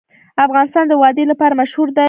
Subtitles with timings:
[0.45, 1.99] افغانستان د وادي لپاره مشهور دی.